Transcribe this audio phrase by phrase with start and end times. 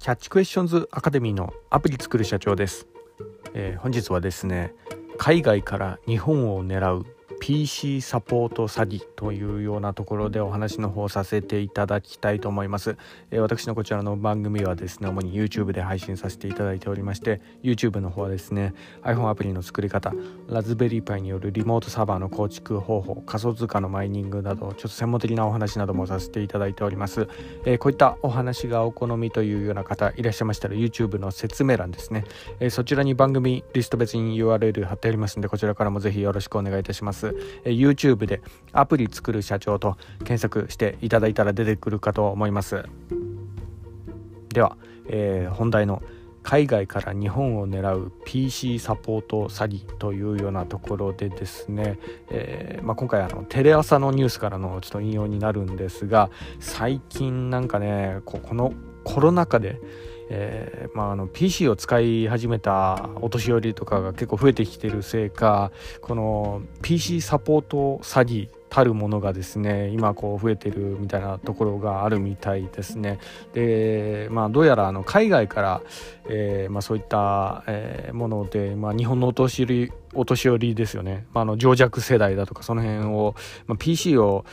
[0.00, 2.86] キャッチクエスチョンズアカデミーのアプリ作る社長です、
[3.52, 4.72] えー、本日はですね
[5.18, 7.04] 海外から日本を狙う
[7.40, 12.98] PC サポート詐欺というようなところでお話の方させていただきたいと思います、
[13.30, 20.12] えー、私のこちらの番組はですね主に YouTube で配信させていただいておりまして YouTube の方はですね iPhone アプリの作り方
[20.48, 27.26] ラズベリーパイによるリモートサーバーの構築方法仮想通貨のマイニングなどちょっと専門的なお話などもさせていただいております、
[27.64, 32.24] えー、こういったお話がお好みというような方いらっしゃいましたら YouTube の説明欄ですね、
[32.60, 37.29] えー、そちらに番組リスト別に URL 貼ってありますのでこちらからもぜひよろしくお願いいたします。
[37.64, 38.40] え YouTube で
[38.72, 42.84] アプリ作る社長と検索していただいたら出てくるかと思います。
[44.48, 44.76] では、
[45.08, 46.02] えー、本題の
[46.42, 51.98] 海外から日本を狙う PC サポート詐欺というようなところでですね、
[52.30, 58.72] えー、まあ、今回あのテレ朝のニュースからのちょっと引用になるんですが最近なんかねこの
[59.04, 59.80] コロナ禍で
[60.30, 73.18] えー、まあ、あの PC を使い始めたお年寄りとかが結構増えてきてるせいかこの PC サポート詐欺たるものがですね今こう増えてるみたいなところがあるみたいですね。
[73.52, 75.82] でまあどうやらあの海外から、
[76.28, 83.34] えーまあ、そういった、えー、もので、まあ、日本のお年寄りお年寄りですよね、まあ、あの情弱世代だとかその辺を、
[83.66, 84.44] まあ、PC を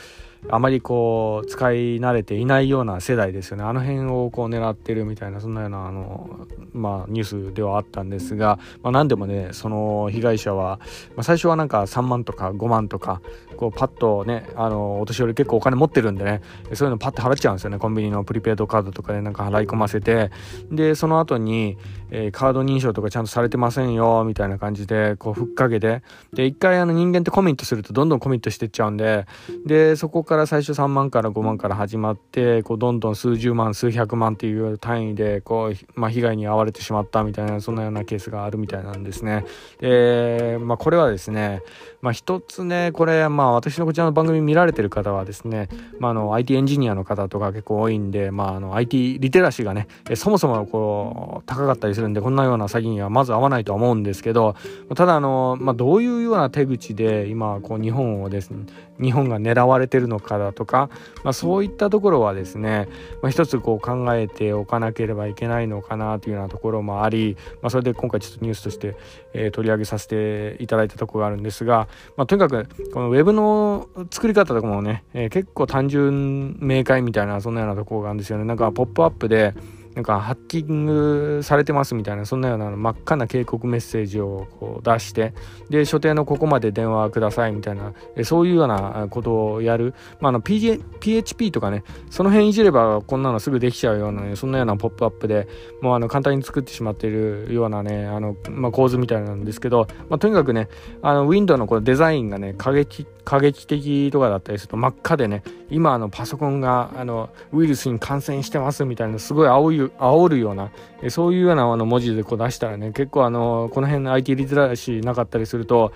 [0.50, 3.64] あまりこう使い慣れていないような世代ですよね。
[3.64, 10.78] あの辺をこう狙ってるみたいなそんなようなあの、まあ、ニュースではあったんですが、まあ、何でもねその被害者は、
[11.16, 13.20] まあ、最初はなんか3万とか5万とか
[13.58, 16.40] こうパッとねあのお年寄り結構お金持ってるんでね
[16.74, 17.78] そういうのパッと払っちゃうんですよね。
[17.78, 20.30] コンビニのプリペイドカードとかでなんか払い込ませて。
[20.70, 21.76] でその後に、
[22.10, 29.26] えー、カード認証とかちゃんとされてませんよみたいな感じでこうふっかけてで一回あの人間ってコミットするとどんどんコミットしてっちゃうんで。
[29.66, 39.44] でそこから最初3万から5万から始まってこうどんどん数十万数百万っていう単位でこう、まあ、被害に遭われてしまったみたいなそんなようなケースがあるみたいなんですね。
[39.80, 41.62] で、まあ、これはですね、
[42.00, 54.54] まあ、一つねこれ、まあ、私のこちらの番組見られてる方はですね、まあ、あの IT エンジニアの方とか結構多いんで、まあ、あの IT リテラシーがねそもそもこう高かったりするんでこんなような詐欺にはまず合わないとは思うんですけど
[54.94, 58.66] ただあの、まあ、どういうような手口で今こう日本をですね
[59.00, 60.90] 日本が狙われてるのかだとか、
[61.24, 62.88] まあ、そういったところはですね、
[63.22, 68.96] まあ、一つこう考えておかなければいけないのかなというようなところもあり、まあ、それで今回ちょっとニュースとして、
[69.32, 78.44] えー、取り上げさせていただいたところがあるんですが、まあ、とにかくこのウェブの作り方とかもね、えー、結構単純明快みたいなそんなようなところがあるんですよね。
[78.44, 79.54] なんかポップアップで
[79.98, 85.34] なんかハッキングされてますみたいなそんなような真っ赤な警告メッセージをこう出して
[85.70, 87.92] で所定のここまで電話くださいみたいな
[88.22, 95.48] そういうようなことをやる、まあ、あの PHP とかねその辺いじればこんなのすぐできちゃうような、ね、そんなようなポップアップで
[95.82, 100.68] もうあの簡単に作ってしまっているようなねあの、まあ、構図みたいなんですけど、まあ、とにかくね
[101.02, 110.70] あの Windows のこのデザインがね過激過激的とかだったりすると真っ赤でね今あのパソコンがあのウイルスに感染してますみたいなすごい煽い煽るような
[111.10, 115.92] そういうようなあの文字でこう出したらね結構あのこの辺の IT リテラシーなかったりすると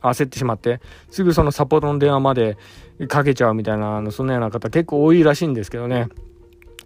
[0.00, 2.58] 焦ってしまってすぐそのサポートの電話まで
[3.06, 6.08] かけちゃうみたいなあのそんなような方結構多いらしいんですけどね。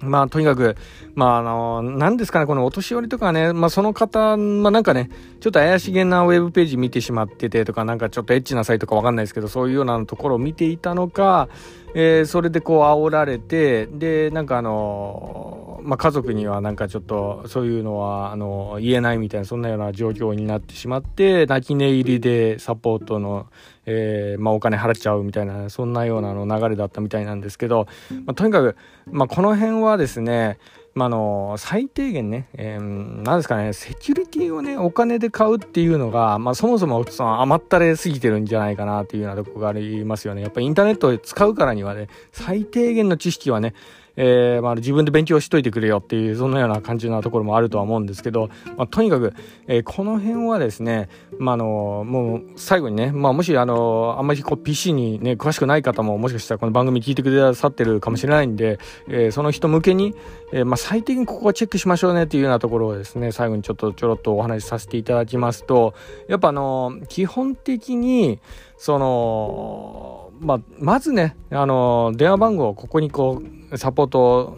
[0.00, 0.76] まあ、とにかく、
[1.14, 11.48] まあ、あの、何ですかね、このお年寄りとかね、まあ、その方、まあ、なんかね、ちょっと怪しげなウェブページ見てしまっててとか、なんかちょっとエッチなサイトかわかんないですけど、そういうようなところを見ていたのか、
[11.94, 23.46] えー、それでこう煽られて、で、なんかあの、まあ、家族にはなんかちょっとそういうのはあの言えないみたいなそんなような状況になってしまって泣き寝入りでサポートの、
[23.86, 27.86] えーまあ、お金払っちゃうみたいなそんなようなの流れだったみたいなんですけど、
[28.24, 28.76] まあ、とにかく、
[29.10, 30.58] まあ、この辺はですね
[30.96, 40.40] まあ、の最低限ね、えー、なんですかねセキュリティをねお金で買うっていうのが、まあ、そもそもその甘ったれすぎてるんじゃないかなっていうようなとこがありますよね。
[40.40, 43.74] やっぱりインターネットで使うからにはね最低限の知識はね
[44.16, 49.34] えー、まあ、自分で勉強しといてくれよっていう、そんなような感じなところもあるとは思うんですけど、まあ、とにかく、
[49.66, 51.08] えー、この辺はですね、
[51.38, 58.78] まあ、の、もう最後にね、まあ、もし、あの、あんまりこう PC にね、詳しくない方ももしかしたらこの番組聞いてくださってるかもしれないんで、
[59.08, 60.14] えー、その人向けに、
[60.52, 65.94] えまあ、最低限ここはチェックしましょうねっていうようなところをですね、最後にちょっとちょろっとお話しさせていただきますと、
[66.28, 68.40] やっぱあの、基本的に、
[68.78, 73.42] その、まあ、まずね、あの、電話番号をここにこ
[73.72, 74.56] う、サポート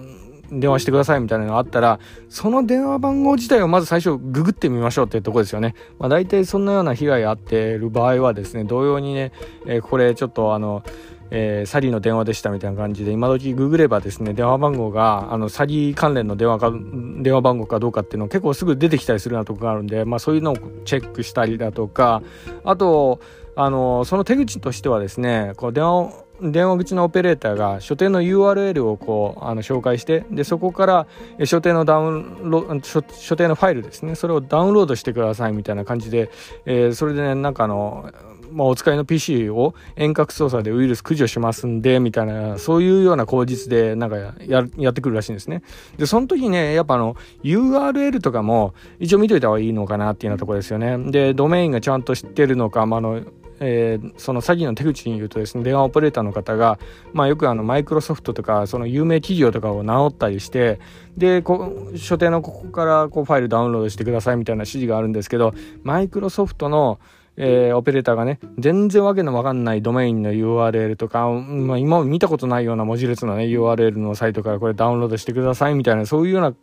[0.50, 5.74] 電話してくださいみたいなのがあったら、その電話番号自体をまず最初ググってみましょうっていうとこですよね。
[5.98, 9.32] まあ大体そんなような被害あってる場合はですね、同様にね、
[9.66, 10.82] えー、これちょっとあの、
[11.30, 22.22] えー、詐欺の電話でしたみたいな感じで今時ググればですね電話番号があの詐欺関連の電話か電話番号かどうかっていうの結構すぐ出てきたりするようなとこがあるんで、まあ、そういうのをチェックしたりだとか
[22.64, 23.20] あと
[23.56, 31.06] あのその手口としてはですねこう電話電話口のオペレーターが所定の URL をこうあの紹介してでそこから
[31.44, 36.30] 所定のダウンロ所所定のファイルですねそれをダウンロードしてくださいみたいな感じで、
[36.64, 38.12] えー、それでねなんかあの
[38.52, 45.62] まあ、お使いの PC を遠隔操作でウイルス駆除しますんでみたいなそういうような口実でなんかややってくるらしいんですね。
[45.96, 50.98] でその時ねやっぱあの URL とかも一応見といた方がいいのかなっていうようなとこですよね。
[51.10, 53.22] でドメインがちゃんと知ってるのか、まあ、あの
[53.60, 56.78] えー、その詐欺の手口に言うとですね電話オペレーターの方が、
[57.12, 60.80] まあ、よくあのマイクロソフトとかその有名企業とかを名乗ったりして
[61.16, 67.00] でこ所定のここからこうファイルダウンロードしてくださいみたいな指示があるんですけどマイクロソフトの
[67.40, 76.54] えー、オペレーターがね、全然わけのわかんないドメインの URL とか、まあ、今見たことないような文字列のね、URL のサイトからこれダウンロードしてくださいみたいな、そういうような、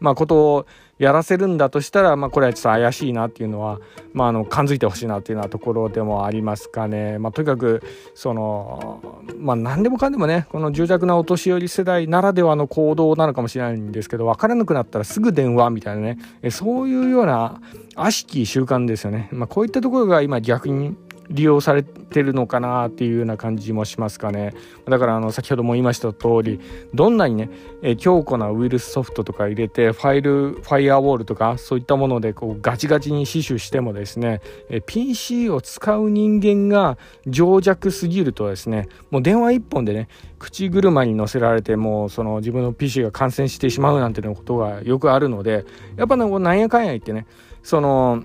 [0.00, 0.66] まあ、ことを
[1.02, 3.80] やらせるんだとしたら、まあ、これはちょっと怪しいなっていうのは、
[4.12, 7.18] まあ、あの感づいてほしいなっていうようなところでもありますかね。
[7.18, 7.82] まあ、とにかく
[8.14, 9.02] その、
[9.36, 16.18] まあ、何でもかんでもねこの脆弱なお年寄り世代ならではの行動なのかもしれないんですけど分からなくなったらすぐ電話みたいなね
[16.50, 17.60] そういうような
[17.96, 19.28] 悪しき習慣ですよね。
[19.32, 20.96] まあ、こういったところが今逆に
[21.32, 24.54] 利用されてるのかなっていうような感じもしますかね。
[24.86, 26.60] だからあの先ほども言いました通り
[26.94, 27.50] どんなにね、
[27.82, 40.08] え強固なウイルスソフトとか入れてファイルファイアウォールとかそういったものでこうガチガチに死守してもですね、え PC を使う人間が情弱すぎるとですねもう電話1本でね
[40.38, 45.64] 口車に乗せられてもうその自分の PC が感染してしまうなんていうことがよくあるので
[45.96, 47.26] やっぱなんやかんや言ってね
[47.62, 48.24] その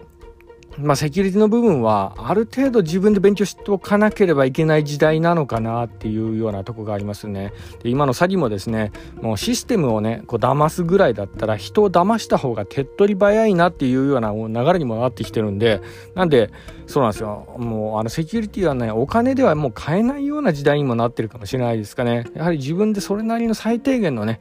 [0.79, 7.51] まあ、セキュリティの部分はある程度自分で勉強しておかなければいけない時代なのかなっていうようなとこがありますね。
[7.81, 8.91] で今の詐欺もですね
[9.21, 15.81] もうシステムをねこう騙すぐらいだったら人を騙した方が手っ取り早いなっていうような流れにもなってきてるんで
[16.13, 16.51] なんで
[16.85, 22.25] そうなんですよもうあのセキュリティはねお金ではもう買えないような時代にもなってるかもしれないですかね。
[22.35, 24.39] やはり自分でそれなりの最低限のね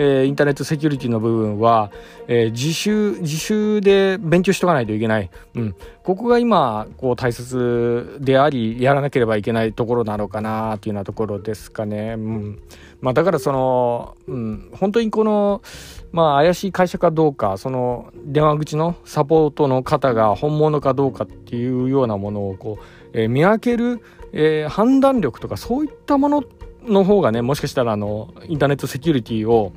[0.00, 1.90] えー、インターネットセキュリティの部分は、
[2.28, 5.74] えー、自習自習で勉強しとかないといけない、うん、
[6.04, 12.14] ここが今こう大切でありやらなければいけないところなのかなというようなところですかね。
[12.16, 12.62] うん。
[13.00, 15.62] まあ、だからその、うん、本当にこの、
[16.12, 24.00] まあ、怪しい会社かどうかその電話口のサポートの方が本物かどうかっていうようなものをこう、えー、見分ける、
[24.32, 26.44] えー、判断力とかそういったもの
[26.86, 29.72] の方がねもしかしたらあのインターネットセキュリティを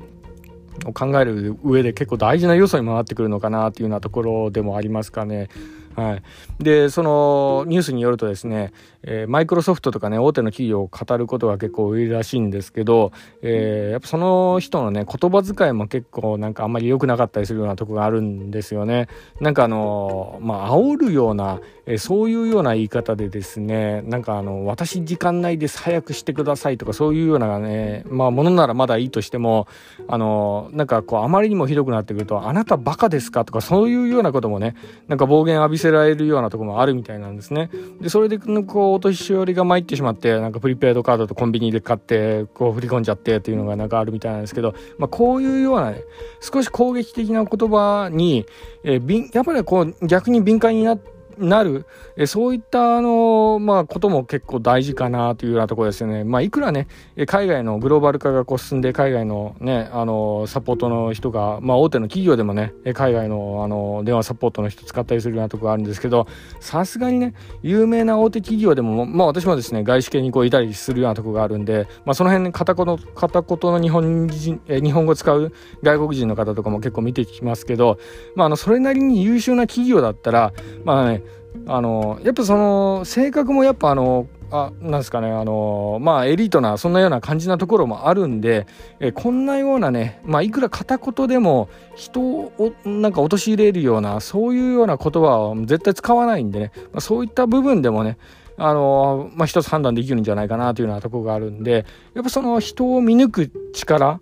[0.86, 5.50] を考える上で結構大事な要素に回ってくるのかなというようなところでもありますかね。
[5.96, 8.74] はい、でそのニュースによるとですね、
[9.04, 13.12] えー、マイクロソフトとかね大手の企業を語ることが結構多いらしいんですけど、
[13.42, 19.08] えー、やっぱその人のね言葉遣いも結構なんかあんまり良くなかったりするようなとこがあるんですよね。
[19.40, 29.68] なんかあのまあ煽るような、えー、そういうような言い方でですねなんかあの私時間内です早くしてくださいとかそういうようなねまあものならまだいいとしても
[30.08, 34.76] あのなんかこうあまりにもひどくなってくるとあなたバカですかとかそういうようなこともね
[35.08, 37.70] なんか暴言浴びせられるようなとこもあるみたいなんですね。
[38.00, 46.04] で、それで、こう、お年寄りが参ってしまって、なんかプリペイドカードとコンビニで買って、こう振り込んじゃってっていうのがなんかあるみたいなんですけど、まあ、こういうようなね、
[46.40, 48.46] 少し攻撃的な言葉に、
[48.84, 51.86] えー、やっぱりこう、逆に敏感になって、なる、
[52.18, 56.24] えそういったあの、まあ、ことも結構大事かなというようなところですよね。
[56.24, 56.88] まあ、いくらね、
[57.28, 66.28] 海外のグローバル化がこう進んで、海外のね、あの、サポートの人が、まあ、大手の企業でもね、海外のあの、電話サポートの人使ったりするようなところがあるんですけど、
[66.60, 77.98] さすがにね、有名な大手企業でも、まあ、私もですね、外資系にこういたりするようなところがあるんで、まあ、その辺、ね、片言の、片言の日本人、え日本語使う外国人の方とかも結構見てきますけど、
[78.36, 81.24] まあ、あの、それなりに優秀な企業だったら、まあね、
[81.68, 88.68] あのやっぱその性格もやっぱあのあなんですかねあのまあエリートなそんなような感じなところもあるんで
[89.00, 98.18] えこんなようなねまあいくら片言でも人をなんか陥れるようなそういうような言葉は絶対使わないんでね、まあ、そういった部分でもね
[98.58, 104.20] あのまあ一つ判断できるんじゃないかなというようなところがあるんでやっぱその人を見抜く力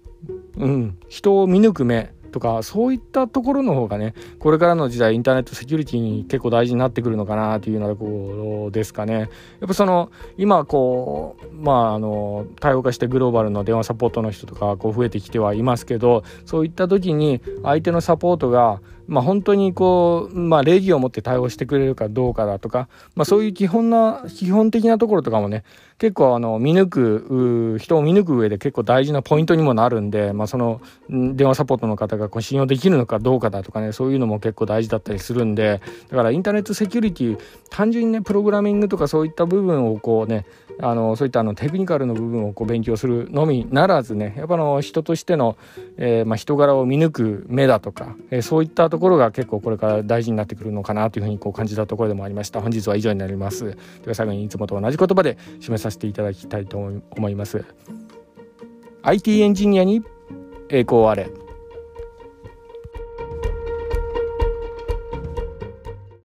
[0.58, 9.14] うん人を見抜く目とかそういったところの方がねこれからの時代インターネットセキュリティに結構大事になってくるのかなというようなところですかね。
[9.14, 25.64] やっぱその今こうまああの多様化してグローバルの電話サポートの人とかこう増えてきてはいますけどそういった時に相手のサポートがまあ、本当にこう、まあ、礼儀を持って対応してくれるかどうかだとか、まあ、そういう基本な基本的なところとかもね
[25.98, 37.40] 結構あの見抜く人を見抜く上で結構大事なポイントにもなるんで、まあ、その電話サポートの方がこう信用できるのかどうかだとかねそういうのも結構大事だったりするんでだからインターネットセキュリティ
[37.70, 40.46] 単純にねプログラミングとかそういった部分をこうね
[40.82, 45.58] あのそういったあのテクニカルの部分をこう勉強するのみならずねやっぱの人としての、
[45.98, 52.60] えー、まあ、人柄を見抜く目だとか、えー、そういったとところが結構これから大事になってくるのかなというふうにこう感じたところでもありました。
[52.60, 53.64] 本日は以上になります。
[53.64, 53.78] で
[54.08, 56.78] は最後にいつもと同じ言葉で締めさせていただきたいと
[57.12, 57.64] 思います。
[59.04, 60.04] IT エンジニアに
[60.68, 61.32] 栄光あれ